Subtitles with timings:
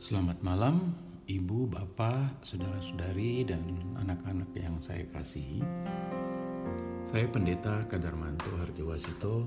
[0.00, 0.96] Selamat malam,
[1.28, 3.60] ibu, bapak, saudara-saudari, dan
[4.00, 5.60] anak-anak yang saya kasihi.
[7.04, 9.44] Saya Pendeta Kadarmanto Harjawasito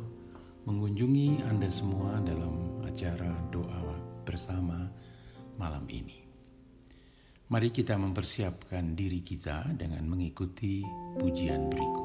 [0.69, 4.93] mengunjungi Anda semua dalam acara doa bersama
[5.57, 6.21] malam ini.
[7.49, 10.85] Mari kita mempersiapkan diri kita dengan mengikuti
[11.17, 12.02] pujian berikut.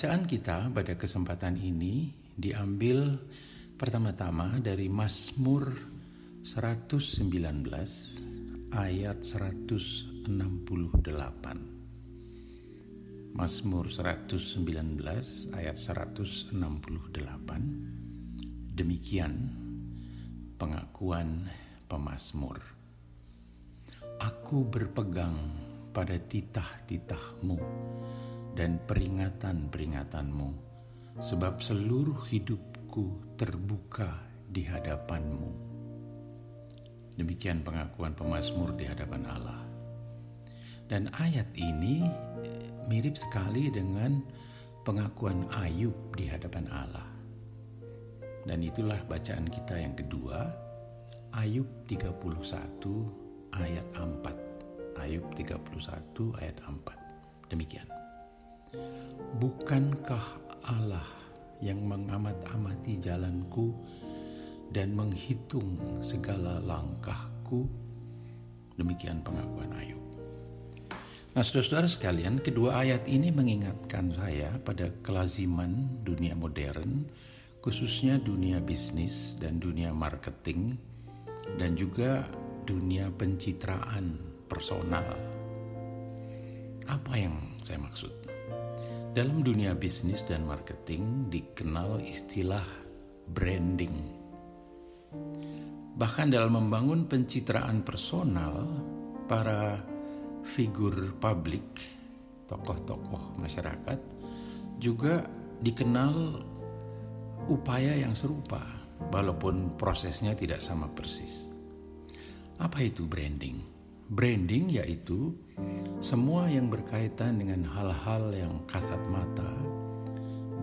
[0.00, 3.20] Bacaan kita pada kesempatan ini diambil
[3.76, 5.76] pertama-tama dari Mazmur
[6.40, 7.20] 119
[8.72, 10.24] ayat 168.
[13.36, 15.04] Mazmur 119
[15.52, 16.48] ayat 168.
[18.72, 19.52] Demikian
[20.56, 21.44] pengakuan
[21.92, 22.56] pemazmur.
[24.16, 25.36] Aku berpegang
[25.92, 27.60] pada titah-titahmu
[28.58, 30.50] dan peringatan-peringatanmu,
[31.22, 34.18] sebab seluruh hidupku terbuka
[34.50, 35.70] di hadapanmu.
[37.20, 39.60] Demikian pengakuan pemazmur di hadapan Allah.
[40.90, 42.02] Dan ayat ini
[42.42, 44.24] eh, mirip sekali dengan
[44.82, 47.06] pengakuan Ayub di hadapan Allah.
[48.48, 50.48] Dan itulah bacaan kita yang kedua,
[51.36, 54.98] Ayub 31 ayat 4.
[54.98, 57.52] Ayub 31 ayat 4.
[57.52, 57.99] Demikian.
[59.40, 60.26] Bukankah
[60.62, 61.06] Allah
[61.58, 63.74] yang mengamat-amati jalanku
[64.70, 67.66] dan menghitung segala langkahku?
[68.78, 70.00] Demikian pengakuan Ayub.
[71.30, 77.06] Nah, saudara-saudara sekalian, kedua ayat ini mengingatkan saya pada kelaziman dunia modern,
[77.62, 80.74] khususnya dunia bisnis dan dunia marketing,
[81.54, 82.26] dan juga
[82.66, 84.18] dunia pencitraan
[84.50, 85.06] personal.
[86.90, 88.19] Apa yang saya maksud?
[89.10, 92.62] Dalam dunia bisnis dan marketing dikenal istilah
[93.34, 93.98] branding.
[95.98, 98.70] Bahkan dalam membangun pencitraan personal,
[99.26, 99.82] para
[100.46, 101.66] figur publik,
[102.46, 103.98] tokoh-tokoh masyarakat
[104.78, 105.26] juga
[105.58, 106.46] dikenal
[107.50, 108.62] upaya yang serupa,
[109.10, 111.50] walaupun prosesnya tidak sama persis.
[112.62, 113.79] Apa itu branding?
[114.10, 115.30] Branding yaitu
[116.02, 119.54] semua yang berkaitan dengan hal-hal yang kasat mata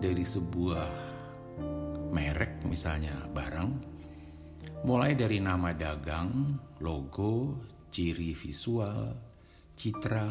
[0.04, 0.84] dari sebuah
[2.12, 3.70] merek misalnya barang
[4.84, 7.56] mulai dari nama dagang, logo,
[7.88, 9.16] ciri visual,
[9.74, 10.28] citra,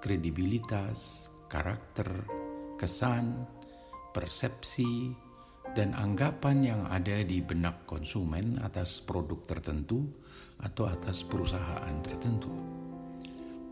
[0.00, 2.08] kredibilitas, karakter,
[2.80, 3.44] kesan,
[4.16, 5.12] persepsi,
[5.76, 10.02] dan anggapan yang ada di benak konsumen atas produk tertentu
[10.64, 12.52] atau atas perusahaan tertentu.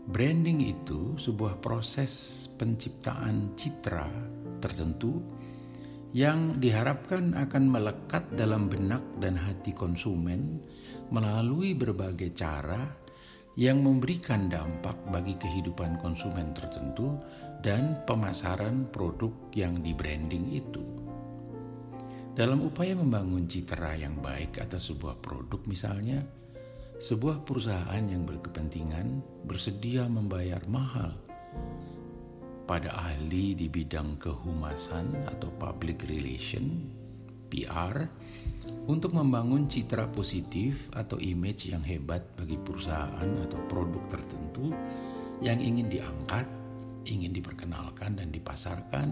[0.09, 4.09] Branding itu sebuah proses penciptaan citra
[4.57, 5.21] tertentu
[6.17, 10.57] yang diharapkan akan melekat dalam benak dan hati konsumen
[11.13, 12.89] melalui berbagai cara
[13.53, 17.13] yang memberikan dampak bagi kehidupan konsumen tertentu
[17.61, 20.81] dan pemasaran produk yang di branding itu.
[22.33, 26.23] Dalam upaya membangun citra yang baik atas sebuah produk misalnya,
[26.99, 31.15] sebuah perusahaan yang berkepentingan bersedia membayar mahal.
[32.67, 36.91] Pada ahli di bidang kehumasan atau public relation
[37.47, 38.03] PR
[38.85, 44.69] untuk membangun citra positif atau image yang hebat bagi perusahaan atau produk tertentu
[45.39, 46.45] yang ingin diangkat,
[47.07, 49.07] ingin diperkenalkan dan dipasarkan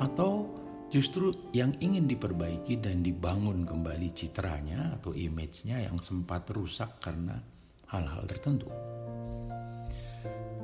[0.00, 0.48] atau
[0.92, 7.40] Justru yang ingin diperbaiki dan dibangun kembali citranya atau image-nya yang sempat rusak karena
[7.88, 8.68] hal-hal tertentu.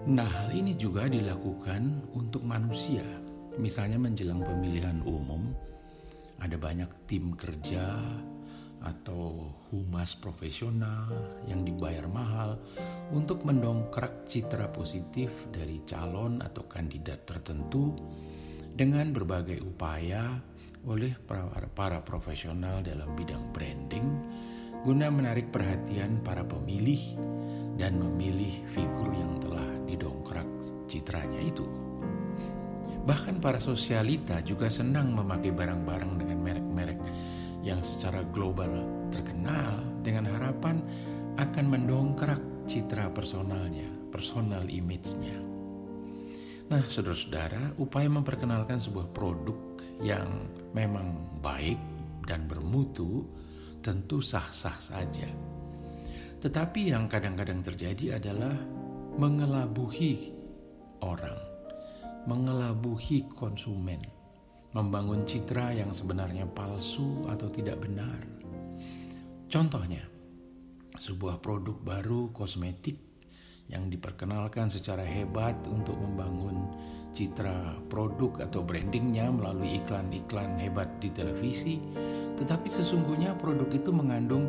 [0.04, 3.00] Nah, hal ini juga dilakukan untuk manusia.
[3.56, 5.48] Misalnya menjelang pemilihan umum,
[6.36, 7.96] ada banyak tim kerja
[8.84, 11.08] atau humas profesional
[11.48, 12.60] yang dibayar mahal
[13.16, 17.96] untuk mendongkrak citra positif dari calon atau kandidat tertentu
[18.78, 20.38] dengan berbagai upaya
[20.86, 21.10] oleh
[21.74, 24.06] para profesional dalam bidang branding
[24.86, 27.18] guna menarik perhatian para pemilih
[27.74, 30.46] dan memilih figur yang telah didongkrak
[30.86, 31.66] citranya itu.
[33.02, 37.00] Bahkan para sosialita juga senang memakai barang-barang dengan merek-merek
[37.66, 40.78] yang secara global terkenal dengan harapan
[41.34, 42.38] akan mendongkrak
[42.70, 45.57] citra personalnya, personal image-nya.
[46.68, 49.56] Nah, saudara-saudara, upaya memperkenalkan sebuah produk
[50.04, 51.80] yang memang baik
[52.28, 53.24] dan bermutu
[53.80, 55.32] tentu sah-sah saja.
[56.44, 58.52] Tetapi yang kadang-kadang terjadi adalah
[59.16, 60.28] mengelabuhi
[61.00, 61.40] orang,
[62.28, 64.04] mengelabuhi konsumen,
[64.76, 68.20] membangun citra yang sebenarnya palsu atau tidak benar.
[69.48, 70.04] Contohnya,
[71.00, 73.07] sebuah produk baru kosmetik
[73.68, 76.68] yang diperkenalkan secara hebat untuk membangun
[77.12, 81.80] citra produk atau brandingnya melalui iklan-iklan hebat di televisi,
[82.36, 84.48] tetapi sesungguhnya produk itu mengandung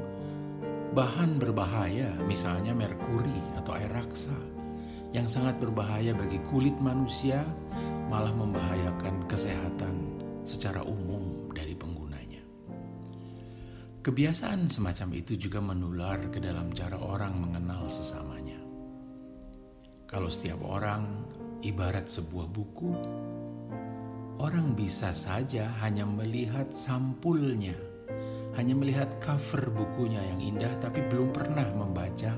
[0.95, 4.33] bahan berbahaya, misalnya merkuri atau air raksa
[5.10, 7.42] yang sangat berbahaya bagi kulit manusia,
[8.10, 12.42] malah membahayakan kesehatan secara umum dari penggunanya.
[14.06, 18.38] Kebiasaan semacam itu juga menular ke dalam cara orang mengenal sesamanya.
[20.10, 21.06] Kalau setiap orang
[21.62, 22.92] ibarat sebuah buku,
[24.42, 27.78] orang bisa saja hanya melihat sampulnya,
[28.58, 32.34] hanya melihat cover bukunya yang indah, tapi belum pernah membaca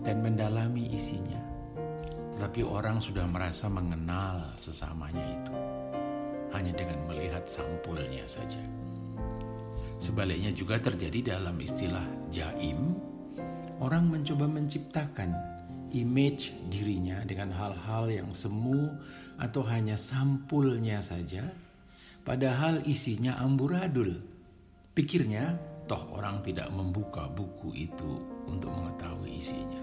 [0.00, 1.50] dan mendalami isinya
[2.40, 5.52] tetapi orang sudah merasa mengenal sesamanya itu
[6.56, 8.64] hanya dengan melihat sampulnya saja.
[10.00, 12.00] Sebaliknya juga terjadi dalam istilah
[12.32, 12.96] jaim,
[13.76, 15.36] orang mencoba menciptakan
[15.92, 18.90] image dirinya dengan hal-hal yang semu
[19.36, 21.46] atau hanya sampulnya saja,
[22.22, 24.20] padahal isinya amburadul.
[24.94, 25.56] Pikirnya,
[25.90, 29.82] toh orang tidak membuka buku itu untuk mengetahui isinya.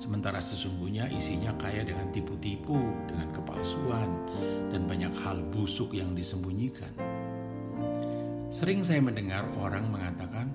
[0.00, 4.08] Sementara sesungguhnya isinya kaya dengan tipu-tipu, dengan kepalsuan,
[4.72, 6.88] dan banyak hal busuk yang disembunyikan.
[8.48, 10.48] Sering saya mendengar orang mengatakan,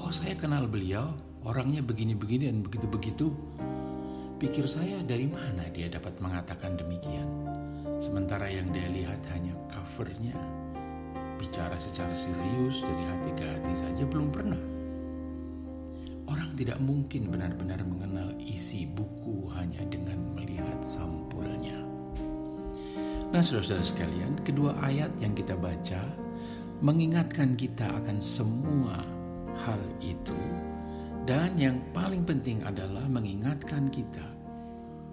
[0.00, 1.12] "Oh, saya kenal beliau,
[1.44, 3.55] orangnya begini-begini dan begitu-begitu."
[4.36, 7.24] Pikir saya dari mana dia dapat mengatakan demikian?
[7.96, 10.36] Sementara yang dia lihat hanya covernya.
[11.40, 14.60] Bicara secara serius dari hati ke hati saja belum pernah.
[16.28, 21.80] Orang tidak mungkin benar-benar mengenal isi buku hanya dengan melihat sampulnya.
[23.32, 26.04] Nah, saudara-saudara sekalian, kedua ayat yang kita baca
[26.84, 29.00] mengingatkan kita akan semua
[29.64, 30.36] hal itu,
[31.26, 34.22] dan yang paling penting adalah mengingatkan kita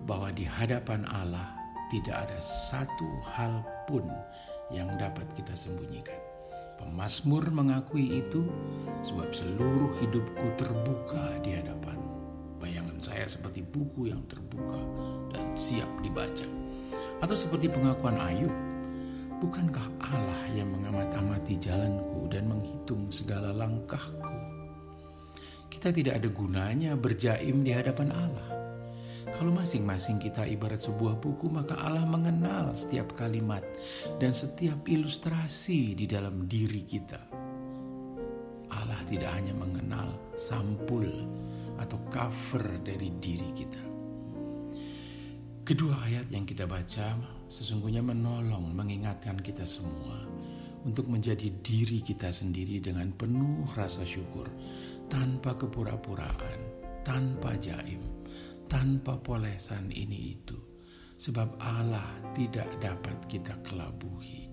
[0.05, 1.57] bahwa di hadapan Allah
[1.89, 4.05] tidak ada satu hal pun
[4.69, 6.17] yang dapat kita sembunyikan.
[6.77, 8.45] Pemasmur mengakui itu
[9.01, 12.17] sebab seluruh hidupku terbuka di hadapanmu.
[12.61, 14.79] Bayangan saya seperti buku yang terbuka
[15.33, 16.45] dan siap dibaca.
[17.25, 18.53] Atau seperti pengakuan Ayub,
[19.41, 24.42] bukankah Allah yang mengamat-amati jalanku dan menghitung segala langkahku?
[25.83, 28.47] Kita tidak ada gunanya berjaim di hadapan Allah
[29.35, 33.59] kalau masing-masing kita ibarat sebuah buku, maka Allah mengenal setiap kalimat
[34.15, 37.19] dan setiap ilustrasi di dalam diri kita.
[38.71, 41.03] Allah tidak hanya mengenal sampul
[41.75, 43.83] atau cover dari diri kita.
[45.67, 47.19] Kedua ayat yang kita baca
[47.51, 50.23] sesungguhnya menolong mengingatkan kita semua
[50.83, 54.47] untuk menjadi diri kita sendiri dengan penuh rasa syukur,
[55.13, 56.57] tanpa kepura-puraan,
[57.05, 58.01] tanpa jaim
[58.73, 60.57] tanpa polesan ini itu.
[61.21, 64.49] Sebab Allah tidak dapat kita kelabuhi.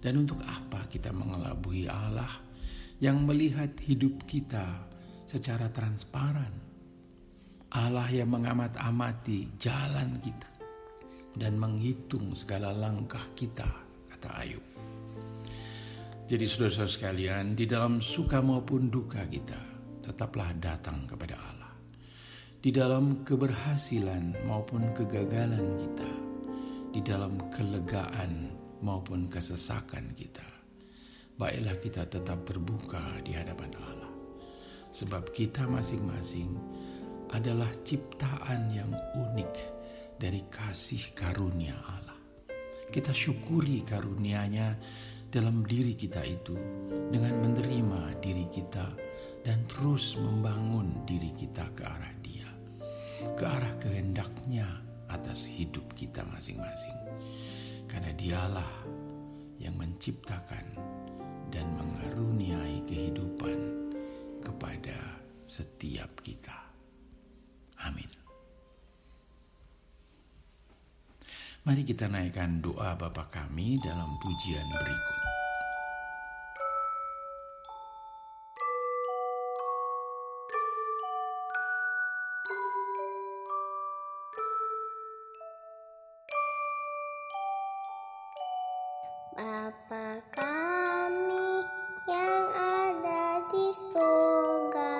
[0.00, 2.30] Dan untuk apa kita mengelabuhi Allah
[3.02, 4.86] yang melihat hidup kita
[5.28, 6.70] secara transparan?
[7.74, 10.50] Allah yang mengamat-amati jalan kita
[11.36, 13.68] dan menghitung segala langkah kita,
[14.08, 14.64] kata Ayub.
[16.26, 19.69] Jadi saudara-saudara sekalian, di dalam suka maupun duka kita,
[20.10, 21.70] tetaplah datang kepada Allah
[22.60, 26.10] di dalam keberhasilan maupun kegagalan kita,
[26.92, 28.52] di dalam kelegaan
[28.84, 30.44] maupun kesesakan kita.
[31.40, 34.12] Baiklah kita tetap terbuka di hadapan Allah.
[34.92, 36.52] Sebab kita masing-masing
[37.32, 39.54] adalah ciptaan yang unik
[40.20, 42.18] dari kasih karunia Allah.
[42.92, 44.68] Kita syukuri karunia-Nya
[45.32, 46.58] dalam diri kita itu
[47.08, 49.09] dengan menerima diri kita
[49.40, 52.50] dan terus membangun diri kita ke arah Dia,
[53.36, 54.68] ke arah kehendaknya
[55.08, 56.96] atas hidup kita masing-masing.
[57.90, 58.72] Karena Dialah
[59.58, 60.66] yang menciptakan
[61.50, 63.58] dan mengaruniai kehidupan
[64.40, 64.96] kepada
[65.50, 66.54] setiap kita.
[67.82, 68.08] Amin.
[71.60, 75.39] Mari kita naikkan doa Bapa kami dalam pujian berikut.
[89.30, 91.62] Bapa kami
[92.10, 94.98] yang ada di surga,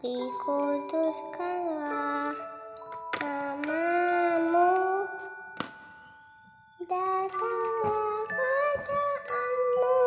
[0.00, 2.32] dikuduskanlah
[3.20, 5.04] namamu,
[6.80, 10.00] datanglah kerajaanmu,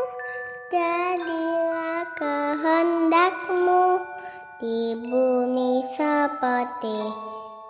[0.74, 4.02] jadilah kehendakmu
[4.58, 6.98] di bumi seperti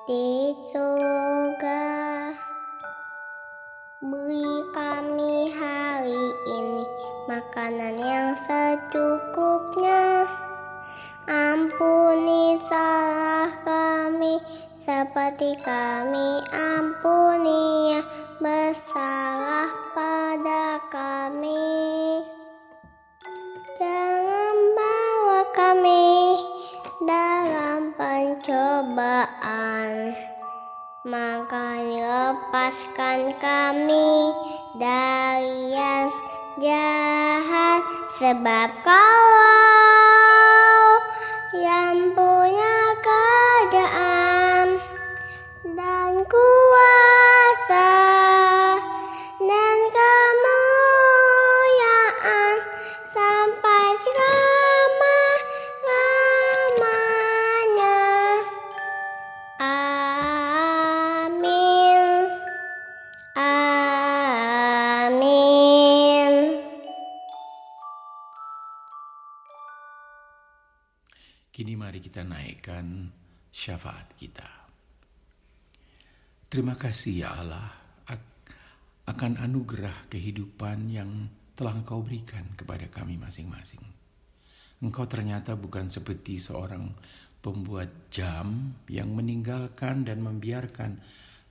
[0.07, 2.08] di surga.
[7.69, 10.25] Makanan yang secukupnya.
[11.29, 14.41] Ampuni salah kami
[14.81, 18.09] seperti kami ampuni yang
[18.41, 22.25] bersalah pada kami.
[23.77, 26.41] Jangan bawa kami
[27.05, 29.69] dalam pencobaan
[31.05, 34.33] maka lepaskan kami
[34.81, 36.28] dari yang
[36.59, 37.81] jahat
[38.19, 39.58] sebab kau
[72.79, 73.11] naikkan
[73.51, 74.47] syafaat kita.
[76.49, 77.67] Terima kasih ya Allah
[79.09, 81.09] akan anugerah kehidupan yang
[81.57, 83.81] telah Engkau berikan kepada kami masing-masing.
[84.79, 86.87] Engkau ternyata bukan seperti seorang
[87.41, 91.01] pembuat jam yang meninggalkan dan membiarkan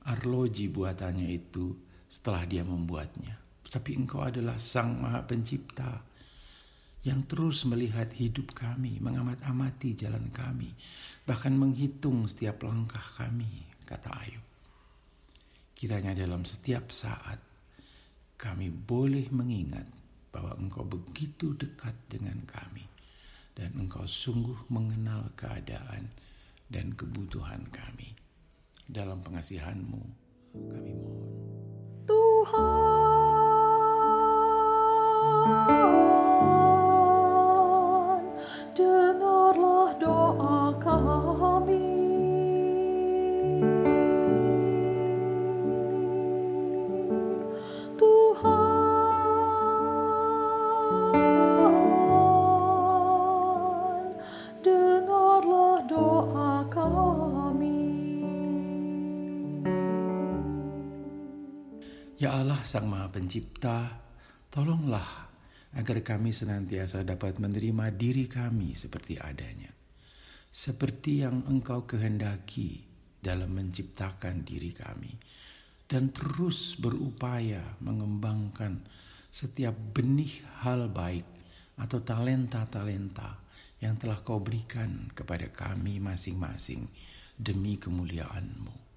[0.09, 1.77] arloji buatannya itu
[2.09, 3.37] setelah dia membuatnya.
[3.69, 6.01] Tapi engkau adalah sang maha pencipta
[7.09, 10.77] yang terus melihat hidup kami, mengamat-amati jalan kami,
[11.25, 14.45] bahkan menghitung setiap langkah kami, kata Ayub.
[15.73, 17.41] Kiranya dalam setiap saat
[18.37, 19.89] kami boleh mengingat
[20.29, 22.85] bahwa engkau begitu dekat dengan kami
[23.57, 26.13] dan engkau sungguh mengenal keadaan
[26.69, 28.13] dan kebutuhan kami.
[28.85, 30.03] Dalam pengasihanmu
[30.53, 31.25] kami mohon.
[32.09, 32.79] Tuhan,
[62.39, 63.99] Allah Sang Maha Pencipta,
[64.47, 65.27] tolonglah
[65.75, 69.75] agar kami senantiasa dapat menerima diri kami seperti adanya.
[70.47, 72.87] Seperti yang Engkau kehendaki
[73.19, 75.19] dalam menciptakan diri kami.
[75.83, 78.87] Dan terus berupaya mengembangkan
[79.35, 81.27] setiap benih hal baik
[81.75, 83.35] atau talenta-talenta
[83.83, 86.87] yang telah kau berikan kepada kami masing-masing
[87.35, 88.88] demi kemuliaan-Mu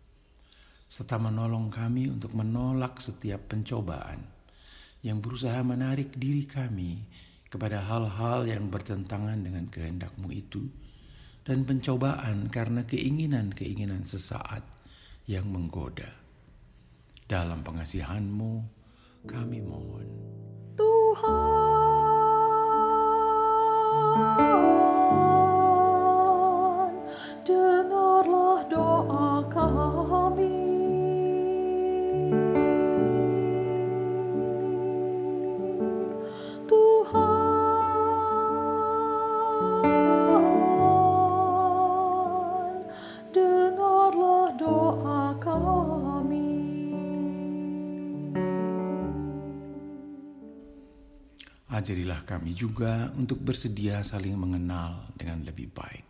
[0.91, 4.19] serta menolong kami untuk menolak setiap pencobaan
[5.07, 6.99] yang berusaha menarik diri kami
[7.47, 10.67] kepada hal-hal yang bertentangan dengan kehendakmu itu
[11.47, 14.67] dan pencobaan karena keinginan-keinginan sesaat
[15.31, 16.11] yang menggoda.
[17.23, 18.51] Dalam pengasihanmu
[19.23, 20.07] kami mohon.
[20.75, 21.51] Tuhan,
[51.81, 56.05] Ajarilah kami juga untuk bersedia saling mengenal dengan lebih baik,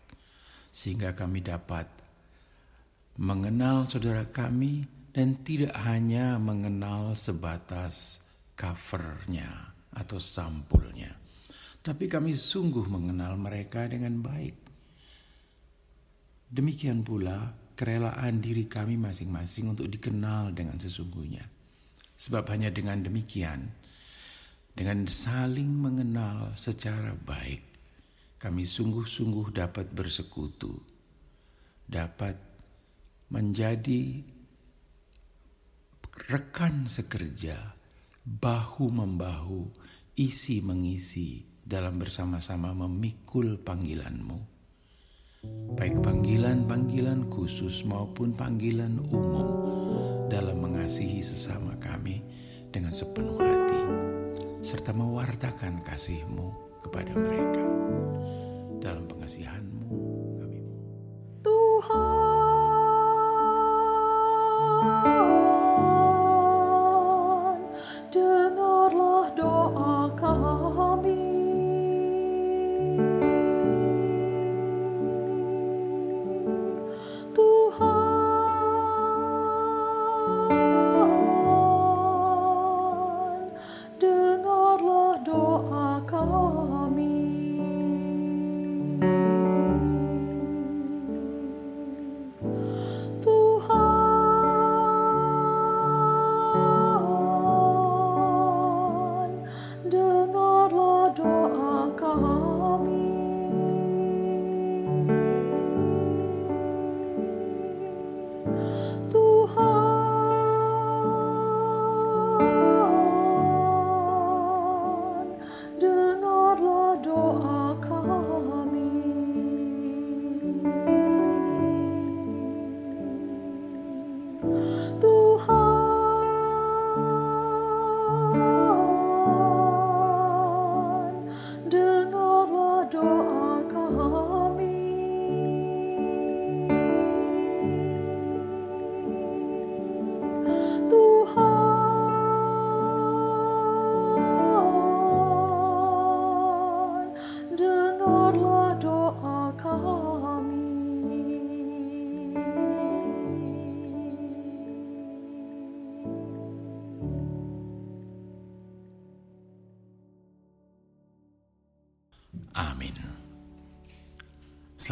[0.68, 1.88] sehingga kami dapat
[3.16, 4.84] mengenal saudara kami
[5.16, 8.20] dan tidak hanya mengenal sebatas
[8.52, 11.16] covernya atau sampulnya,
[11.80, 14.56] tapi kami sungguh mengenal mereka dengan baik.
[16.52, 17.48] Demikian pula
[17.80, 21.48] kerelaan diri kami masing-masing untuk dikenal dengan sesungguhnya.
[22.20, 23.81] Sebab hanya dengan demikian,
[24.72, 27.60] dengan saling mengenal secara baik,
[28.40, 30.72] kami sungguh-sungguh dapat bersekutu,
[31.84, 32.40] dapat
[33.28, 34.24] menjadi
[36.32, 37.76] rekan sekerja,
[38.24, 39.68] bahu-membahu,
[40.16, 44.40] isi mengisi dalam bersama-sama memikul panggilanmu.
[45.76, 49.48] Baik panggilan-panggilan khusus maupun panggilan umum
[50.30, 52.22] dalam mengasihi sesama kami
[52.70, 53.82] dengan sepenuh hati
[54.62, 56.54] serta mewartakan kasih-Mu
[56.86, 57.66] kepada mereka.
[58.82, 60.02] Dalam pengasihan-Mu
[60.42, 60.62] kami
[61.46, 62.02] Tuhan,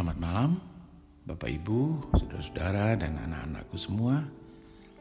[0.10, 0.52] Selamat malam,
[1.22, 1.82] Bapak Ibu,
[2.18, 4.26] saudara-saudara, dan anak-anakku semua.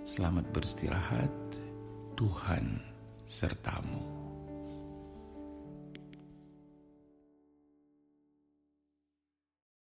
[0.05, 1.33] Selamat beristirahat.
[2.13, 2.77] Tuhan
[3.25, 4.18] sertamu.